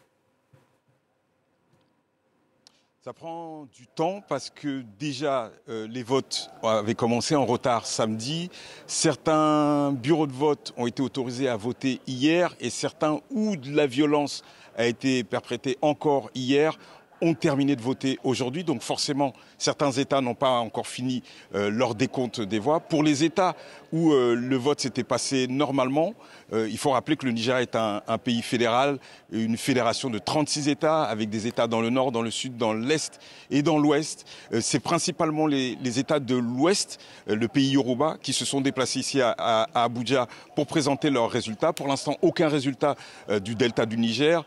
Ça 3.04 3.12
prend 3.12 3.68
du 3.76 3.86
temps 3.86 4.24
parce 4.30 4.50
que 4.50 4.82
déjà 4.98 5.52
euh, 5.68 5.88
les 5.90 6.04
votes 6.04 6.50
avaient 6.64 6.96
commencé 6.96 7.36
en 7.36 7.46
retard 7.46 7.86
samedi. 7.86 8.50
Certains 8.88 9.92
bureaux 9.92 10.26
de 10.26 10.32
vote 10.32 10.74
ont 10.78 10.88
été 10.88 11.04
autorisés 11.04 11.50
à 11.50 11.58
voter 11.58 12.00
hier 12.08 12.56
et 12.62 12.70
certains 12.70 13.20
où 13.30 13.58
de 13.58 13.76
la 13.76 13.88
violence 13.88 14.42
a 14.78 14.86
été 14.86 15.26
perpétré 15.26 15.78
encore 15.82 16.30
hier 16.34 16.78
ont 17.24 17.34
terminé 17.34 17.76
de 17.76 17.82
voter 17.82 18.20
aujourd'hui. 18.24 18.64
Donc 18.64 18.82
forcément, 18.82 19.34
certains 19.58 19.92
États 19.92 20.22
n'ont 20.22 20.36
pas 20.36 20.60
encore 20.60 20.88
fini 20.88 21.24
euh, 21.56 21.70
leur 21.70 21.96
décompte 21.96 22.42
des 22.42 22.60
voix. 22.60 22.82
Pour 22.82 23.02
les 23.02 23.24
États 23.24 23.56
où 23.92 24.12
euh, 24.12 24.36
le 24.36 24.56
vote 24.58 24.82
s'était 24.82 25.04
passé 25.04 25.48
normalement, 25.48 26.14
euh, 26.52 26.68
il 26.70 26.78
faut 26.78 26.92
rappeler 26.92 27.16
que 27.16 27.26
le 27.26 27.32
Niger 27.32 27.58
est 27.58 27.76
un, 27.76 28.02
pays 28.24 28.42
fédéral, 28.42 29.00
une 29.32 29.58
fédération 29.58 30.10
de 30.10 30.20
36 30.20 30.68
États, 30.68 31.04
avec 31.04 31.30
des 31.30 31.48
États 31.48 31.68
dans 31.68 31.82
le 31.82 31.90
nord, 31.90 32.12
dans 32.12 32.22
le 32.22 32.32
sud, 32.32 32.58
dans 32.58 32.74
l'est 32.74 33.20
et 33.50 33.62
dans 33.62 33.78
l'ouest. 33.78 34.26
C'est 34.62 34.80
principalement 34.80 35.48
les, 35.48 36.00
États 36.00 36.20
de 36.20 36.36
l'ouest, 36.36 37.00
le 37.28 37.48
pays 37.48 37.70
Yoruba, 37.72 38.18
qui 38.22 38.34
se 38.34 38.46
sont 38.46 38.62
déplacés 38.62 39.00
ici 39.00 39.22
à, 39.22 39.32
à 39.38 39.84
Abuja 39.84 40.28
pour 40.56 40.68
présenter 40.68 41.10
leurs 41.10 41.30
résultats. 41.30 41.72
Pour 41.74 41.88
l'instant, 41.88 42.18
aucun 42.22 42.48
résultat 42.50 42.96
du 43.44 43.56
delta 43.56 43.86
du 43.86 43.98
Niger 43.98 44.44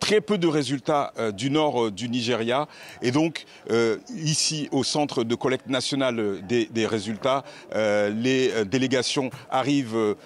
très 0.00 0.20
peu 0.20 0.38
de 0.38 0.48
résultats 0.48 1.12
euh, 1.18 1.30
du 1.30 1.50
nord 1.50 1.84
euh, 1.84 1.90
du 1.92 2.08
Nigeria. 2.08 2.66
Et 3.02 3.12
donc, 3.12 3.44
euh, 3.70 3.98
ici, 4.16 4.68
au 4.72 4.82
centre 4.82 5.22
de 5.22 5.34
collecte 5.34 5.68
nationale 5.68 6.40
des, 6.48 6.66
des 6.66 6.86
résultats, 6.86 7.44
les 7.74 8.64
délégations 8.64 9.30
arrivent 9.50 10.16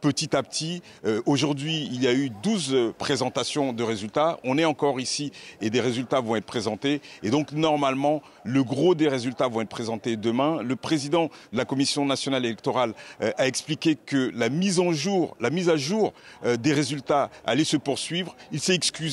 petit 0.00 0.34
à 0.34 0.42
petit. 0.42 0.82
Aujourd'hui, 1.26 1.88
il 1.92 2.02
y 2.02 2.06
a 2.06 2.14
eu 2.14 2.30
12 2.30 2.94
présentations 2.98 3.72
de 3.72 3.82
résultats. 3.82 4.38
On 4.44 4.56
est 4.56 4.64
encore 4.64 5.00
ici 5.00 5.32
et 5.60 5.68
des 5.68 5.80
résultats 5.80 6.20
vont 6.20 6.36
être 6.36 6.46
présentés. 6.46 7.02
Et 7.22 7.30
donc, 7.30 7.52
normalement, 7.52 8.22
le 8.44 8.64
gros 8.64 8.94
des 8.94 9.08
résultats 9.08 9.48
vont 9.48 9.60
être 9.60 9.68
présentés 9.68 10.16
demain. 10.16 10.62
Le 10.62 10.76
président 10.76 11.30
de 11.52 11.58
la 11.58 11.64
Commission 11.64 12.06
nationale 12.06 12.44
électorale 12.44 12.94
a 13.20 13.46
expliqué 13.46 13.96
que 13.96 14.30
la 14.34 14.48
mise 14.48 14.80
en 14.80 14.92
jour, 14.92 15.36
la 15.40 15.50
mise 15.50 15.68
à 15.68 15.76
jour 15.76 16.12
des 16.58 16.72
résultats 16.72 17.30
allait 17.44 17.64
se 17.64 17.76
poursuivre. 17.76 18.34
Il 18.52 18.60
s'est 18.60 18.74
excusé 18.74 19.09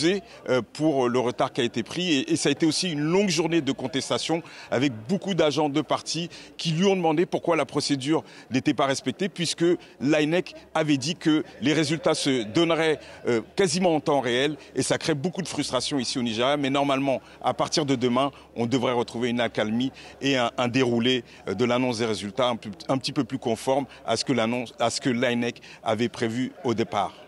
euh, 0.49 0.61
pour 0.73 1.09
le 1.09 1.19
retard 1.19 1.51
qui 1.51 1.61
a 1.61 1.63
été 1.63 1.83
pris. 1.83 2.25
Et, 2.27 2.35
ça 2.35 2.49
a 2.49 2.51
été 2.51 2.65
aussi 2.65 2.91
une 2.91 3.01
longue 3.01 3.29
journée 3.29 3.61
de 3.61 3.71
contestation 3.71 4.43
avec 4.71 4.93
beaucoup 5.07 5.33
d'agents 5.33 5.69
de 5.69 5.81
partis 5.81 6.29
qui 6.57 6.71
lui 6.71 6.85
ont 6.85 6.95
demandé 6.95 7.25
pourquoi 7.25 7.55
la 7.55 7.65
procédure 7.65 8.23
n'était 8.51 8.73
pas 8.73 8.85
respectée, 8.85 9.29
puisque 9.29 9.65
l'INEC 9.99 10.55
avait 10.73 10.97
dit 10.97 11.15
que 11.15 11.43
les 11.61 11.73
résultats 11.73 12.13
se 12.13 12.43
donneraient 12.43 12.99
euh, 13.27 13.41
quasiment 13.55 13.95
en 13.95 13.99
temps 13.99 14.19
réel. 14.19 14.57
Et 14.75 14.83
ça 14.83 14.97
crée 14.97 15.15
beaucoup 15.15 15.41
de 15.41 15.47
frustration 15.47 15.99
ici 15.99 16.19
au 16.19 16.23
Nigeria. 16.23 16.57
Mais 16.57 16.69
normalement, 16.69 17.21
à 17.43 17.53
partir 17.53 17.85
de 17.85 17.95
demain, 17.95 18.31
on 18.55 18.65
devrait 18.65 18.93
retrouver 18.93 19.29
une 19.29 19.41
accalmie 19.41 19.91
et 20.21 20.37
un, 20.37 20.67
déroulé 20.67 21.23
euh, 21.47 21.53
de 21.53 21.65
l'annonce 21.65 21.99
des 21.99 22.05
résultats 22.05 22.49
un, 22.49 22.57
un, 22.89 22.97
petit 22.97 23.13
peu 23.13 23.23
plus 23.23 23.39
conforme 23.39 23.85
à 24.05 24.15
ce 24.17 24.25
que 24.25 25.09
l'INEC 25.09 25.61
avait 25.83 26.09
prévu 26.09 26.51
au 26.63 26.73
départ. 26.73 27.26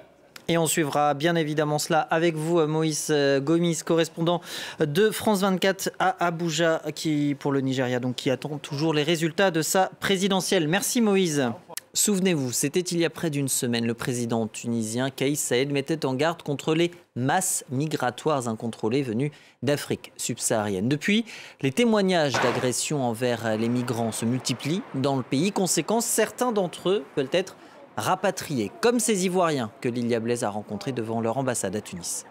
Et 0.52 0.58
on 0.58 0.66
suivra 0.66 1.14
bien 1.14 1.36
évidemment 1.36 1.78
cela 1.78 2.00
avec 2.00 2.36
vous, 2.36 2.66
Moïse 2.66 3.10
euh, 3.12 3.40
Gomis, 3.40 3.82
correspondant 3.86 4.42
de 4.80 5.12
France 5.12 5.42
24 5.42 5.92
à 6.00 6.26
Abuja, 6.26 6.82
qui 6.96 7.36
pour 7.38 7.52
le 7.52 7.62
Nigeria, 7.62 8.00
donc 8.00 8.16
qui 8.16 8.32
attend 8.32 8.58
toujours 8.58 8.96
les 8.96 9.04
résultats 9.04 9.52
de 9.52 9.62
sa 9.62 9.92
présidentielle. 10.00 10.68
Merci 10.68 11.02
Moïse. 11.02 11.52
Souvenez-vous, 11.94 12.52
c'était 12.52 12.80
il 12.80 13.00
y 13.00 13.06
a 13.06 13.12
près 13.12 13.30
d'une 13.30 13.48
semaine, 13.48 13.86
le 13.86 13.94
président 13.94 14.48
tunisien 14.48 15.12
Kais 15.12 15.36
Saïd 15.36 15.72
mettait 15.72 16.04
en 16.04 16.16
garde 16.16 16.42
contre 16.42 16.74
les 16.74 16.90
masses 17.16 17.64
migratoires 17.70 18.48
incontrôlées 18.48 19.04
venues 19.04 19.32
d'Afrique 19.62 20.12
subsaharienne. 20.18 20.90
Depuis, 20.90 21.26
les 21.62 21.72
témoignages 21.72 22.34
d'agression 22.42 23.04
envers 23.04 23.56
les 23.56 23.70
migrants 23.70 24.12
se 24.12 24.26
multiplient 24.26 24.82
dans 24.96 25.16
le 25.16 25.24
pays. 25.24 25.52
Conséquence, 25.52 26.06
certains 26.06 26.52
d'entre 26.52 26.90
eux 26.90 27.04
veulent 27.16 27.30
être 27.34 27.56
rapatriés, 28.00 28.72
comme 28.82 29.00
ces 29.00 29.26
Ivoiriens 29.26 29.72
que 29.82 29.90
Lilia 29.90 30.20
Blaise 30.20 30.44
a 30.44 30.50
rencontrés 30.50 30.92
devant 30.92 31.22
leur 31.22 31.38
ambassade 31.38 31.76
à 31.76 31.82
Tunis. 31.82 32.26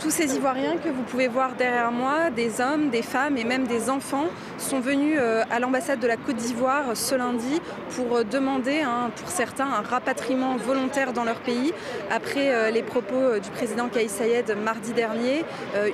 Tous 0.00 0.10
ces 0.10 0.36
Ivoiriens 0.36 0.76
que 0.76 0.88
vous 0.88 1.02
pouvez 1.02 1.26
voir 1.26 1.54
derrière 1.56 1.90
moi, 1.90 2.30
des 2.30 2.60
hommes, 2.60 2.88
des 2.88 3.02
femmes 3.02 3.36
et 3.36 3.42
même 3.42 3.66
des 3.66 3.90
enfants, 3.90 4.26
sont 4.56 4.78
venus 4.78 5.18
euh, 5.20 5.42
à 5.50 5.58
l'ambassade 5.58 5.98
de 5.98 6.06
la 6.06 6.16
Côte 6.16 6.36
d'Ivoire 6.36 6.96
ce 6.96 7.16
lundi 7.16 7.60
pour 7.96 8.18
euh, 8.18 8.22
demander, 8.22 8.84
pour 9.16 9.28
certains, 9.28 9.66
un 9.66 9.82
rapatriement 9.82 10.56
volontaire 10.56 11.12
dans 11.12 11.24
leur 11.24 11.40
pays. 11.40 11.72
Après 12.12 12.54
euh, 12.54 12.70
les 12.70 12.84
propos 12.84 13.40
du 13.42 13.50
président 13.50 13.88
Kais 13.88 14.06
Sayed 14.06 14.56
mardi 14.62 14.92
dernier, 14.92 15.44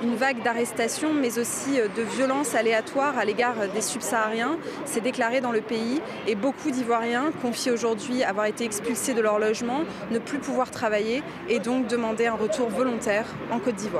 une 0.03 0.15
vague 0.15 0.43
d'arrestations, 0.43 1.13
mais 1.13 1.39
aussi 1.39 1.77
de 1.77 2.01
violences 2.03 2.53
aléatoires 2.53 3.17
à 3.17 3.25
l'égard 3.25 3.55
des 3.73 3.81
subsahariens 3.81 4.57
s'est 4.85 5.01
déclarée 5.01 5.41
dans 5.41 5.51
le 5.51 5.61
pays 5.61 6.01
et 6.27 6.35
beaucoup 6.35 6.69
d'Ivoiriens 6.69 7.31
confient 7.41 7.71
aujourd'hui 7.71 8.23
avoir 8.23 8.45
été 8.45 8.65
expulsés 8.65 9.13
de 9.13 9.21
leur 9.21 9.39
logement, 9.39 9.81
ne 10.11 10.19
plus 10.19 10.39
pouvoir 10.39 10.69
travailler 10.69 11.23
et 11.49 11.59
donc 11.59 11.87
demander 11.87 12.27
un 12.27 12.35
retour 12.35 12.69
volontaire 12.69 13.25
en 13.51 13.59
Côte 13.59 13.75
d'Ivoire. 13.75 13.94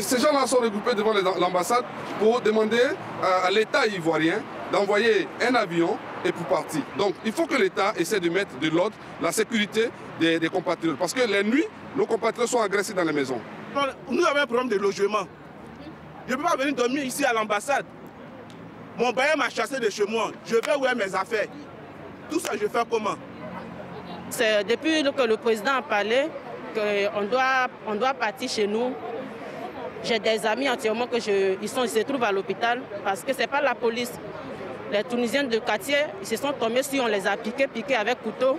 Ces 0.00 0.18
gens-là 0.18 0.46
sont 0.46 0.58
regroupés 0.58 0.94
devant 0.94 1.12
l'ambassade 1.38 1.84
pour 2.18 2.40
demander 2.40 2.80
à 3.22 3.50
l'État 3.50 3.86
ivoirien 3.86 4.42
d'envoyer 4.72 5.28
un 5.46 5.54
avion 5.54 5.98
et 6.24 6.32
pour 6.32 6.46
partir. 6.46 6.80
Donc 6.96 7.14
il 7.24 7.32
faut 7.32 7.46
que 7.46 7.56
l'État 7.56 7.92
essaie 7.96 8.20
de 8.20 8.30
mettre 8.30 8.58
de 8.58 8.68
l'ordre, 8.68 8.96
la 9.20 9.32
sécurité 9.32 9.90
des, 10.18 10.48
compatriotes. 10.48 10.98
Parce 10.98 11.12
que 11.12 11.26
les 11.26 11.44
nuits, 11.44 11.66
nos 11.96 12.06
compatriotes 12.06 12.48
sont 12.48 12.60
agressés 12.60 12.94
dans 12.94 13.04
les 13.04 13.12
maisons. 13.12 13.40
Nous 14.08 14.24
avons 14.24 14.38
un 14.38 14.46
problème 14.46 14.68
de 14.68 14.76
logement. 14.76 15.26
Je 16.26 16.32
ne 16.32 16.38
peux 16.38 16.44
pas 16.44 16.56
venir 16.56 16.74
dormir 16.74 17.04
ici 17.04 17.24
à 17.24 17.32
l'ambassade. 17.32 17.84
Mon 18.98 19.10
bailleur 19.10 19.36
m'a 19.36 19.48
chassé 19.48 19.80
de 19.80 19.90
chez 19.90 20.04
moi. 20.06 20.30
Je 20.46 20.54
vais 20.56 20.76
où 20.76 20.96
mes 20.96 21.14
affaires? 21.14 21.46
Tout 22.30 22.38
ça, 22.38 22.52
je 22.52 22.66
fais 22.66 22.82
comment? 22.90 23.16
C'est 24.30 24.64
depuis 24.64 25.02
que 25.02 25.22
le 25.22 25.36
président 25.36 25.74
a 25.78 25.82
parlé 25.82 26.28
qu'on 26.74 27.24
doit, 27.24 27.68
on 27.86 27.94
doit 27.94 28.14
partir 28.14 28.48
chez 28.48 28.66
nous 28.66 28.94
j'ai 30.04 30.18
des 30.18 30.44
amis 30.46 30.68
entièrement 30.68 31.06
que 31.06 31.20
je, 31.20 31.56
ils, 31.60 31.68
sont, 31.68 31.84
ils 31.84 31.88
se 31.90 32.00
trouvent 32.00 32.24
à 32.24 32.32
l'hôpital 32.32 32.80
parce 33.04 33.22
que 33.22 33.32
ce 33.32 33.38
n'est 33.38 33.46
pas 33.46 33.60
la 33.60 33.74
police. 33.74 34.12
Les 34.92 35.04
Tunisiens 35.04 35.44
de 35.44 35.58
quartier, 35.58 35.96
ils 36.20 36.26
se 36.26 36.36
sont 36.36 36.52
tombés 36.52 36.82
si 36.82 37.00
on 37.00 37.06
les 37.06 37.26
a 37.26 37.36
piqués, 37.36 37.66
piqués 37.66 37.94
avec 37.96 38.22
couteau. 38.22 38.58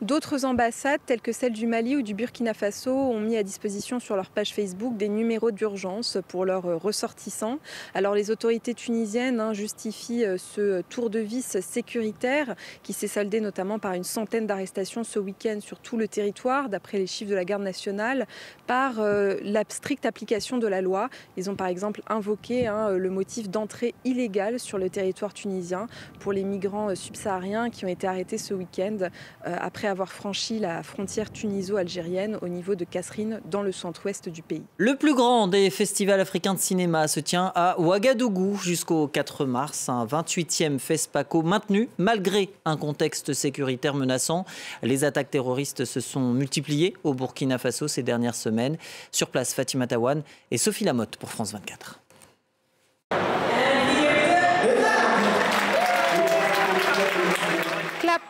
D'autres 0.00 0.44
ambassades, 0.44 1.00
telles 1.06 1.20
que 1.20 1.32
celle 1.32 1.52
du 1.52 1.66
Mali 1.66 1.96
ou 1.96 2.02
du 2.02 2.14
Burkina 2.14 2.54
Faso, 2.54 2.92
ont 2.92 3.18
mis 3.18 3.36
à 3.36 3.42
disposition 3.42 3.98
sur 3.98 4.14
leur 4.14 4.30
page 4.30 4.54
Facebook 4.54 4.96
des 4.96 5.08
numéros 5.08 5.50
d'urgence 5.50 6.18
pour 6.28 6.44
leurs 6.44 6.80
ressortissants. 6.80 7.58
Alors 7.94 8.14
les 8.14 8.30
autorités 8.30 8.74
tunisiennes 8.74 9.40
hein, 9.40 9.52
justifient 9.54 10.24
euh, 10.24 10.38
ce 10.38 10.82
tour 10.82 11.10
de 11.10 11.18
vis 11.18 11.60
sécuritaire 11.60 12.54
qui 12.84 12.92
s'est 12.92 13.08
soldé 13.08 13.40
notamment 13.40 13.80
par 13.80 13.94
une 13.94 14.04
centaine 14.04 14.46
d'arrestations 14.46 15.02
ce 15.02 15.18
week-end 15.18 15.58
sur 15.60 15.80
tout 15.80 15.96
le 15.96 16.06
territoire, 16.06 16.68
d'après 16.68 16.98
les 16.98 17.08
chiffres 17.08 17.30
de 17.30 17.34
la 17.34 17.44
garde 17.44 17.64
nationale, 17.64 18.28
par 18.68 19.00
euh, 19.00 19.34
la 19.42 19.64
stricte 19.68 20.06
application 20.06 20.58
de 20.58 20.68
la 20.68 20.80
loi. 20.80 21.08
Ils 21.36 21.50
ont 21.50 21.56
par 21.56 21.66
exemple 21.66 22.02
invoqué 22.06 22.68
hein, 22.68 22.90
le 22.92 23.10
motif 23.10 23.50
d'entrée 23.50 23.96
illégale 24.04 24.60
sur 24.60 24.78
le 24.78 24.90
territoire 24.90 25.34
tunisien 25.34 25.88
pour 26.20 26.32
les 26.32 26.44
migrants 26.44 26.90
euh, 26.90 26.94
subsahariens 26.94 27.68
qui 27.68 27.84
ont 27.84 27.88
été 27.88 28.06
arrêtés 28.06 28.38
ce 28.38 28.54
week-end 28.54 29.08
après 29.42 29.87
avoir 29.88 30.12
franchi 30.12 30.58
la 30.58 30.82
frontière 30.82 31.32
tuniso-algérienne 31.32 32.38
au 32.42 32.48
niveau 32.48 32.74
de 32.74 32.84
Kasserine, 32.84 33.40
dans 33.50 33.62
le 33.62 33.72
centre-ouest 33.72 34.28
du 34.28 34.42
pays. 34.42 34.62
Le 34.76 34.96
plus 34.96 35.14
grand 35.14 35.48
des 35.48 35.70
festivals 35.70 36.20
africains 36.20 36.54
de 36.54 36.58
cinéma 36.58 37.08
se 37.08 37.20
tient 37.20 37.52
à 37.54 37.78
Ouagadougou 37.80 38.56
jusqu'au 38.56 39.08
4 39.08 39.44
mars, 39.44 39.88
un 39.88 40.06
28e 40.06 40.78
FESPACO 40.78 41.42
maintenu 41.42 41.88
malgré 41.98 42.50
un 42.64 42.76
contexte 42.76 43.32
sécuritaire 43.32 43.94
menaçant. 43.94 44.44
Les 44.82 45.04
attaques 45.04 45.30
terroristes 45.30 45.84
se 45.84 46.00
sont 46.00 46.32
multipliées 46.32 46.94
au 47.04 47.14
Burkina 47.14 47.58
Faso 47.58 47.88
ces 47.88 48.02
dernières 48.02 48.34
semaines. 48.34 48.76
Sur 49.12 49.28
place, 49.28 49.54
Fatima 49.54 49.86
Tawan 49.86 50.22
et 50.50 50.58
Sophie 50.58 50.84
Lamotte 50.84 51.16
pour 51.16 51.30
France 51.30 51.52
24. 51.52 52.00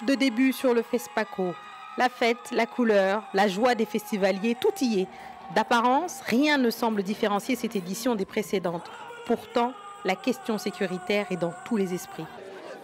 De 0.06 0.14
début 0.14 0.52
sur 0.52 0.74
le 0.74 0.82
FESPACO. 0.82 1.54
La 1.96 2.08
fête, 2.08 2.50
la 2.52 2.66
couleur, 2.66 3.24
la 3.34 3.48
joie 3.48 3.74
des 3.74 3.86
festivaliers, 3.86 4.56
tout 4.60 4.72
y 4.80 5.00
est. 5.00 5.08
D'apparence, 5.54 6.20
rien 6.26 6.58
ne 6.58 6.70
semble 6.70 7.02
différencier 7.02 7.56
cette 7.56 7.74
édition 7.74 8.14
des 8.14 8.24
précédentes. 8.24 8.88
Pourtant, 9.26 9.72
la 10.04 10.14
question 10.14 10.58
sécuritaire 10.58 11.26
est 11.30 11.36
dans 11.36 11.52
tous 11.64 11.76
les 11.76 11.94
esprits. 11.94 12.26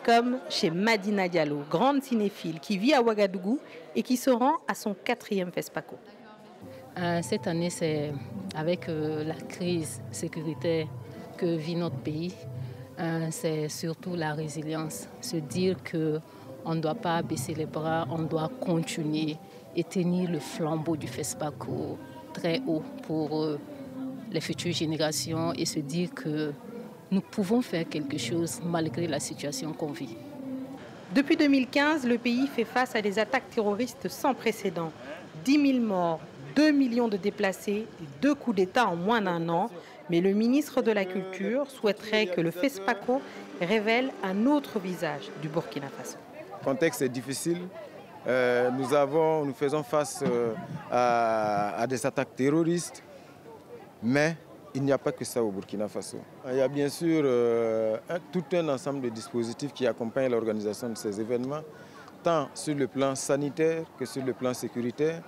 Comme 0.04 0.38
chez 0.50 0.70
Madina 0.70 1.28
Diallo, 1.28 1.62
grande 1.70 2.02
cinéphile 2.02 2.60
qui 2.60 2.76
vit 2.76 2.92
à 2.92 3.02
Ouagadougou 3.02 3.58
et 3.94 4.02
qui 4.02 4.16
se 4.16 4.30
rend 4.30 4.56
à 4.68 4.74
son 4.74 4.94
quatrième 4.94 5.52
FESPACO. 5.52 5.96
Euh, 6.98 7.20
cette 7.22 7.46
année, 7.46 7.70
c'est 7.70 8.12
avec 8.54 8.88
euh, 8.88 9.24
la 9.24 9.34
crise 9.34 10.02
sécuritaire 10.10 10.86
que 11.36 11.46
vit 11.46 11.76
notre 11.76 11.96
pays, 11.96 12.34
euh, 13.00 13.28
c'est 13.30 13.68
surtout 13.68 14.14
la 14.14 14.34
résilience. 14.34 15.08
Se 15.20 15.36
dire 15.36 15.82
que 15.82 16.20
on 16.64 16.74
ne 16.74 16.80
doit 16.80 16.94
pas 16.94 17.22
baisser 17.22 17.54
les 17.54 17.66
bras, 17.66 18.06
on 18.10 18.22
doit 18.22 18.50
continuer 18.60 19.36
et 19.76 19.84
tenir 19.84 20.30
le 20.30 20.38
flambeau 20.38 20.96
du 20.96 21.06
FESPACO 21.06 21.98
très 22.32 22.60
haut 22.66 22.82
pour 23.06 23.42
euh, 23.42 23.58
les 24.30 24.40
futures 24.40 24.72
générations 24.72 25.52
et 25.52 25.64
se 25.64 25.78
dire 25.78 26.12
que 26.14 26.52
nous 27.10 27.20
pouvons 27.20 27.62
faire 27.62 27.88
quelque 27.88 28.18
chose 28.18 28.60
malgré 28.64 29.06
la 29.06 29.20
situation 29.20 29.72
qu'on 29.72 29.92
vit. 29.92 30.16
Depuis 31.14 31.36
2015, 31.36 32.06
le 32.06 32.18
pays 32.18 32.48
fait 32.48 32.64
face 32.64 32.96
à 32.96 33.02
des 33.02 33.18
attaques 33.18 33.48
terroristes 33.50 34.08
sans 34.08 34.34
précédent. 34.34 34.90
10 35.44 35.72
000 35.74 35.84
morts, 35.84 36.20
2 36.56 36.72
millions 36.72 37.08
de 37.08 37.16
déplacés 37.16 37.86
deux 38.20 38.34
coups 38.34 38.56
d'État 38.56 38.88
en 38.88 38.96
moins 38.96 39.20
d'un 39.20 39.48
an. 39.48 39.70
Mais 40.10 40.20
le 40.20 40.32
ministre 40.32 40.82
de 40.82 40.90
la 40.90 41.04
Culture 41.04 41.70
souhaiterait 41.70 42.26
que 42.26 42.40
le 42.40 42.50
FESPACO 42.50 43.22
révèle 43.60 44.10
un 44.22 44.46
autre 44.46 44.78
visage 44.78 45.30
du 45.40 45.48
Burkina 45.48 45.88
Faso. 45.88 46.18
Le 46.64 46.70
contexte 46.70 47.02
est 47.02 47.10
difficile. 47.10 47.58
Euh, 48.26 48.70
nous, 48.70 48.94
avons, 48.94 49.44
nous 49.44 49.52
faisons 49.52 49.82
face 49.82 50.24
euh, 50.26 50.54
à, 50.90 51.86
des 51.86 52.06
attaques 52.06 52.34
terroristes, 52.34 53.02
mais 54.02 54.34
il 54.74 54.82
n'y 54.82 54.90
a 54.90 54.96
pas 54.96 55.12
que 55.12 55.26
ça 55.26 55.44
au 55.44 55.50
Burkina 55.50 55.88
Faso. 55.88 56.16
Il 56.48 56.56
y 56.56 56.62
a 56.62 56.68
bien 56.68 56.88
sûr 56.88 57.20
euh, 57.22 57.98
tout 58.32 58.44
un 58.54 58.66
ensemble 58.70 59.02
de 59.02 59.10
dispositifs 59.10 59.74
qui 59.74 59.86
accompagnent 59.86 60.30
l'organisation 60.30 60.88
de 60.88 60.94
ces 60.96 61.20
événements, 61.20 61.60
tant 62.22 62.48
sur 62.54 62.74
le 62.74 62.86
plan 62.86 63.14
sanitaire 63.14 63.82
que 63.98 64.06
sur 64.06 64.24
le 64.24 64.32
plan 64.32 64.54
sécuritaire. 64.54 65.20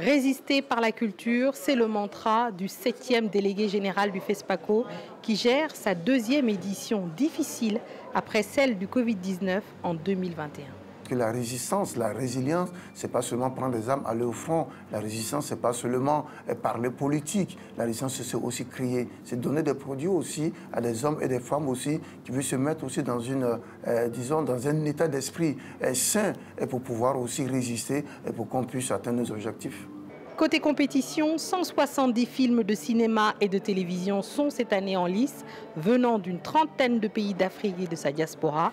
Résister 0.00 0.62
par 0.62 0.80
la 0.80 0.92
culture, 0.92 1.54
c'est 1.54 1.74
le 1.74 1.86
mantra 1.86 2.50
du 2.52 2.68
septième 2.68 3.28
délégué 3.28 3.68
général 3.68 4.10
du 4.10 4.20
FESPACO 4.20 4.86
qui 5.20 5.36
gère 5.36 5.76
sa 5.76 5.94
deuxième 5.94 6.48
édition 6.48 7.10
difficile 7.18 7.80
après 8.14 8.42
celle 8.42 8.78
du 8.78 8.86
Covid-19 8.86 9.60
en 9.82 9.92
2021 9.92 10.79
que 11.10 11.16
la 11.16 11.32
résistance, 11.32 11.96
la 11.96 12.08
résilience, 12.12 12.68
c'est 12.94 13.10
pas 13.10 13.20
seulement 13.20 13.50
prendre 13.50 13.76
des 13.76 13.88
armes, 13.88 14.04
aller 14.06 14.22
au 14.22 14.30
front. 14.30 14.68
La 14.92 15.00
résistance, 15.00 15.46
c'est 15.46 15.60
pas 15.60 15.72
seulement 15.72 16.26
euh, 16.48 16.54
parler 16.54 16.88
politique. 16.88 17.58
La 17.76 17.84
résistance, 17.84 18.22
c'est 18.22 18.36
aussi 18.36 18.64
créer, 18.64 19.08
c'est 19.24 19.40
donner 19.40 19.64
des 19.64 19.74
produits 19.74 20.06
aussi 20.06 20.52
à 20.72 20.80
des 20.80 21.04
hommes 21.04 21.18
et 21.20 21.26
des 21.26 21.40
femmes 21.40 21.68
aussi 21.68 22.00
qui 22.24 22.30
veulent 22.30 22.44
se 22.44 22.54
mettre 22.54 22.84
aussi 22.84 23.02
dans 23.02 23.18
une, 23.18 23.58
euh, 23.88 24.08
disons, 24.08 24.42
dans 24.42 24.68
un 24.68 24.84
état 24.84 25.08
d'esprit 25.08 25.56
euh, 25.82 25.94
sain 25.94 26.32
et 26.56 26.66
pour 26.66 26.80
pouvoir 26.80 27.18
aussi 27.18 27.44
résister 27.44 28.04
et 28.24 28.32
pour 28.32 28.48
qu'on 28.48 28.62
puisse 28.62 28.92
atteindre 28.92 29.18
nos 29.18 29.32
objectifs. 29.32 29.88
Côté 30.36 30.60
compétition, 30.60 31.36
170 31.36 32.24
films 32.24 32.62
de 32.62 32.74
cinéma 32.74 33.34
et 33.42 33.48
de 33.48 33.58
télévision 33.58 34.22
sont 34.22 34.48
cette 34.48 34.72
année 34.72 34.96
en 34.96 35.04
lice, 35.04 35.44
venant 35.76 36.18
d'une 36.18 36.40
trentaine 36.40 36.98
de 36.98 37.08
pays 37.08 37.34
d'Afrique 37.34 37.74
et 37.82 37.86
de 37.86 37.94
sa 37.94 38.10
diaspora 38.10 38.72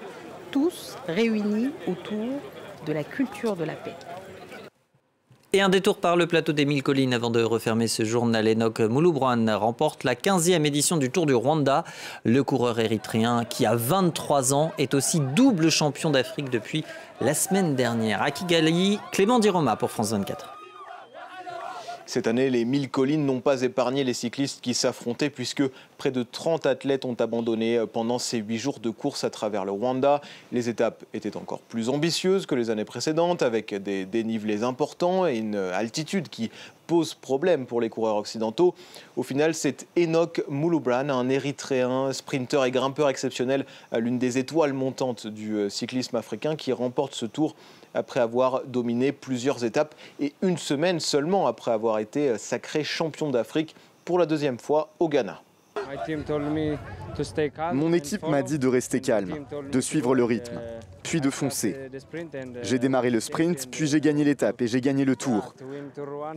tous 0.58 0.96
réunis 1.08 1.70
autour 1.88 2.40
de 2.88 2.94
la 2.94 3.04
culture 3.04 3.56
de 3.56 3.64
la 3.64 3.74
paix. 3.74 3.94
Et 5.54 5.62
un 5.62 5.70
détour 5.70 5.98
par 5.98 6.16
le 6.16 6.26
plateau 6.26 6.52
des 6.52 6.66
Mille 6.66 6.82
Collines 6.82 7.14
avant 7.14 7.30
de 7.30 7.44
refermer 7.44 7.88
ce 7.88 8.04
journal. 8.04 8.48
Enoch 8.48 8.80
Mouloubran 8.80 9.46
remporte 9.60 10.04
la 10.04 10.16
15e 10.16 10.66
édition 10.66 10.98
du 10.98 11.12
Tour 11.12 11.28
du 11.28 11.36
Rwanda. 11.36 11.84
Le 12.24 12.44
coureur 12.44 12.80
érythréen 12.80 13.46
qui 13.46 13.68
a 13.68 13.76
23 13.76 14.56
ans 14.56 14.72
est 14.80 14.96
aussi 14.96 15.20
double 15.20 15.70
champion 15.70 16.10
d'Afrique 16.10 16.50
depuis 16.50 16.84
la 17.22 17.36
semaine 17.36 17.76
dernière. 17.76 18.24
À 18.24 18.32
Kigali, 18.32 19.00
Clément 19.12 19.38
Diroma 19.38 19.76
pour 19.76 19.92
France 19.92 20.12
24. 20.12 20.57
Cette 22.08 22.26
année, 22.28 22.50
les 22.50 22.64
1000 22.64 22.90
collines 22.90 23.26
n'ont 23.26 23.42
pas 23.42 23.64
épargné 23.64 24.06
les 24.06 24.14
cyclistes 24.14 24.62
qui 24.62 24.74
s'affrontaient 24.74 25.30
puisque 25.30 25.64
près 25.98 26.10
de 26.10 26.24
30 26.24 26.66
athlètes 26.66 27.04
ont 27.04 27.16
abandonné 27.16 27.84
pendant 27.92 28.18
ces 28.18 28.38
8 28.38 28.58
jours 28.58 28.80
de 28.80 28.90
course 28.90 29.26
à 29.26 29.30
travers 29.30 29.66
le 29.66 29.72
Rwanda. 29.72 30.22
Les 30.54 30.70
étapes 30.70 31.04
étaient 31.14 31.36
encore 31.36 31.60
plus 31.60 31.90
ambitieuses 31.90 32.46
que 32.46 32.56
les 32.56 32.70
années 32.70 32.86
précédentes 32.86 33.42
avec 33.42 33.76
des 33.76 34.06
dénivelés 34.06 34.64
importants 34.64 35.28
et 35.28 35.38
une 35.38 35.58
altitude 35.58 36.30
qui 36.30 36.50
pose 36.88 37.14
problème 37.14 37.66
pour 37.66 37.82
les 37.82 37.90
coureurs 37.90 38.16
occidentaux. 38.16 38.74
Au 39.18 39.24
final, 39.24 39.54
c'est 39.54 39.86
Enoch 39.98 40.42
Mouloubran, 40.48 41.10
un 41.10 41.28
érythréen, 41.28 42.14
sprinter 42.14 42.64
et 42.64 42.72
grimpeur 42.72 43.10
exceptionnel, 43.10 43.66
l'une 43.94 44.18
des 44.18 44.38
étoiles 44.38 44.72
montantes 44.72 45.28
du 45.28 45.70
cyclisme 45.70 46.16
africain, 46.16 46.56
qui 46.56 46.72
remporte 46.72 47.14
ce 47.14 47.26
tour 47.26 47.58
après 47.94 48.20
avoir 48.20 48.64
dominé 48.66 49.12
plusieurs 49.12 49.64
étapes 49.64 49.96
et 50.20 50.34
une 50.42 50.58
semaine 50.58 51.00
seulement 51.00 51.48
après 51.48 51.72
avoir 51.72 52.00
été 52.00 52.38
sacré 52.38 52.84
champion 52.84 53.30
d'Afrique 53.30 53.76
pour 54.06 54.20
la 54.20 54.26
deuxième 54.26 54.60
fois 54.60 54.90
au 55.00 55.10
Ghana. 55.10 55.42
Mon 57.74 57.94
équipe 57.94 58.28
m'a 58.28 58.42
dit 58.42 58.60
de 58.60 58.68
rester 58.68 59.02
calme, 59.02 59.46
de 59.72 59.82
suivre 59.82 60.16
le 60.16 60.24
rythme, 60.24 60.60
puis 61.04 61.22
de 61.22 61.30
foncer. 61.30 61.76
J'ai 62.64 62.80
démarré 62.80 63.10
le 63.10 63.20
sprint, 63.20 63.70
puis 63.72 63.88
j'ai 63.88 64.02
gagné 64.02 64.24
l'étape 64.24 64.62
et 64.62 64.68
j'ai 64.68 64.82
gagné 64.82 65.06
le 65.06 65.16
tour. 65.16 65.56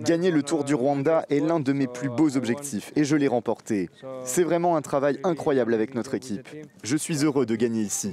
Gagner 0.01 0.31
le 0.31 0.43
Tour 0.43 0.65
du 0.65 0.75
Rwanda 0.75 1.25
est 1.29 1.41
l'un 1.41 1.61
de 1.61 1.73
mes 1.73 1.87
plus 1.87 2.09
beaux 2.09 2.37
objectifs 2.37 2.93
et 2.97 3.05
je 3.05 3.17
l'ai 3.17 3.29
remporté. 3.29 3.89
C'est 4.25 4.43
vraiment 4.43 4.77
un 4.77 4.83
travail 4.83 5.19
incroyable 5.25 5.75
avec 5.75 5.95
notre 5.95 6.15
équipe. 6.15 6.49
Je 6.83 6.97
suis 6.97 7.25
heureux 7.25 7.47
de 7.47 7.57
gagner 7.57 7.83
ici. 7.83 8.13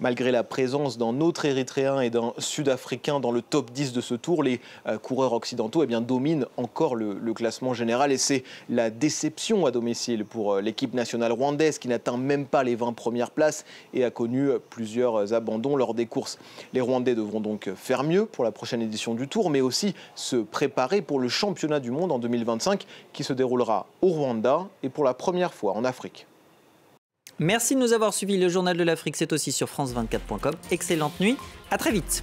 Malgré 0.00 0.32
la 0.32 0.42
présence 0.42 0.98
d'un 0.98 1.20
autre 1.20 1.44
Érythréen 1.44 2.00
et 2.00 2.10
d'un 2.10 2.32
Sud-Africain 2.38 3.20
dans 3.20 3.30
le 3.30 3.40
top 3.40 3.70
10 3.70 3.92
de 3.92 4.00
ce 4.00 4.14
tour, 4.14 4.42
les 4.42 4.60
euh, 4.88 4.98
coureurs 4.98 5.32
occidentaux 5.32 5.84
eh 5.84 5.86
bien, 5.86 6.00
dominent 6.00 6.46
encore 6.56 6.96
le, 6.96 7.18
le 7.22 7.34
classement 7.34 7.72
général 7.72 8.10
et 8.10 8.18
c'est 8.18 8.42
la 8.68 8.90
déception 8.90 9.64
à 9.64 9.70
domicile 9.70 10.24
pour 10.24 10.54
euh, 10.54 10.60
l'équipe 10.60 10.94
nationale 10.94 11.30
rwandaise 11.30 11.78
qui 11.78 11.86
n'atteint 11.92 12.16
même 12.16 12.46
pas 12.46 12.62
les 12.62 12.74
20 12.74 12.92
premières 12.92 13.30
places 13.30 13.64
et 13.94 14.04
a 14.04 14.10
connu 14.10 14.50
plusieurs 14.70 15.32
abandons 15.32 15.76
lors 15.76 15.94
des 15.94 16.06
courses. 16.06 16.38
Les 16.72 16.80
Rwandais 16.80 17.14
devront 17.14 17.40
donc 17.40 17.70
faire 17.76 18.02
mieux 18.02 18.26
pour 18.26 18.44
la 18.44 18.52
prochaine 18.52 18.82
édition 18.82 19.14
du 19.14 19.28
Tour, 19.28 19.50
mais 19.50 19.60
aussi 19.60 19.94
se 20.14 20.36
préparer 20.36 21.02
pour 21.02 21.20
le 21.20 21.28
championnat 21.28 21.80
du 21.80 21.90
monde 21.90 22.12
en 22.12 22.18
2025 22.18 22.86
qui 23.12 23.24
se 23.24 23.32
déroulera 23.32 23.86
au 24.00 24.08
Rwanda 24.08 24.68
et 24.82 24.88
pour 24.88 25.04
la 25.04 25.14
première 25.14 25.54
fois 25.54 25.72
en 25.72 25.84
Afrique. 25.84 26.26
Merci 27.38 27.74
de 27.74 27.80
nous 27.80 27.92
avoir 27.92 28.14
suivis. 28.14 28.38
Le 28.38 28.48
journal 28.48 28.76
de 28.76 28.84
l'Afrique, 28.84 29.16
c'est 29.16 29.32
aussi 29.32 29.52
sur 29.52 29.66
France24.com. 29.66 30.54
Excellente 30.70 31.18
nuit. 31.20 31.36
À 31.70 31.78
très 31.78 31.90
vite. 31.90 32.22